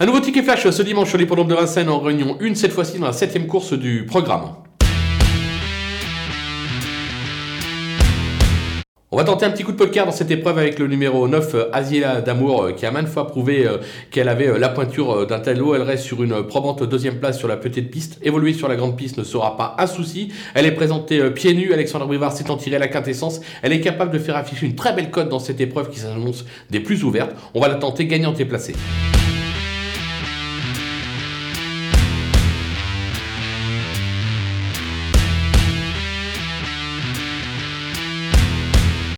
Un 0.00 0.06
nouveau 0.06 0.20
ticket 0.20 0.44
flash 0.44 0.70
ce 0.70 0.82
dimanche 0.82 1.08
sur 1.08 1.18
l'hippodrome 1.18 1.48
de 1.48 1.56
Vincennes 1.56 1.88
en 1.88 1.98
réunion 1.98 2.36
une 2.38 2.54
cette 2.54 2.70
fois-ci 2.70 3.00
dans 3.00 3.06
la 3.06 3.12
septième 3.12 3.48
course 3.48 3.72
du 3.72 4.06
programme. 4.06 4.52
On 9.10 9.16
va 9.16 9.24
tenter 9.24 9.44
un 9.44 9.50
petit 9.50 9.64
coup 9.64 9.72
de 9.72 9.76
poker 9.76 10.06
dans 10.06 10.12
cette 10.12 10.30
épreuve 10.30 10.56
avec 10.56 10.78
le 10.78 10.86
numéro 10.86 11.26
9, 11.26 11.54
euh, 11.56 11.64
Asiela 11.72 12.20
Damour, 12.20 12.62
euh, 12.62 12.72
qui 12.72 12.86
a 12.86 12.92
maintes 12.92 13.08
fois 13.08 13.26
prouvé 13.26 13.66
euh, 13.66 13.78
qu'elle 14.12 14.28
avait 14.28 14.56
la 14.56 14.68
pointure 14.68 15.26
d'un 15.26 15.40
tel 15.40 15.60
Elle 15.74 15.82
reste 15.82 16.04
sur 16.04 16.22
une 16.22 16.44
probante 16.46 16.84
deuxième 16.84 17.18
place 17.18 17.36
sur 17.36 17.48
la 17.48 17.56
petite 17.56 17.90
piste. 17.90 18.20
Évoluer 18.22 18.52
sur 18.52 18.68
la 18.68 18.76
grande 18.76 18.96
piste 18.96 19.18
ne 19.18 19.24
sera 19.24 19.56
pas 19.56 19.74
un 19.78 19.88
souci. 19.88 20.30
Elle 20.54 20.66
est 20.66 20.76
présentée 20.76 21.28
pieds 21.30 21.54
nus. 21.54 21.72
Alexandre 21.72 22.06
Brivard 22.06 22.30
s'est 22.30 22.52
en 22.52 22.56
tiré 22.56 22.78
la 22.78 22.86
quintessence. 22.86 23.40
Elle 23.62 23.72
est 23.72 23.80
capable 23.80 24.12
de 24.12 24.20
faire 24.20 24.36
afficher 24.36 24.64
une 24.64 24.76
très 24.76 24.92
belle 24.92 25.10
cote 25.10 25.28
dans 25.28 25.40
cette 25.40 25.60
épreuve 25.60 25.90
qui 25.90 25.98
s'annonce 25.98 26.44
des 26.70 26.78
plus 26.78 27.02
ouvertes. 27.02 27.34
On 27.54 27.60
va 27.60 27.66
la 27.66 27.74
tenter 27.74 28.06
gagnante 28.06 28.38
et 28.38 28.44
placée. 28.44 28.74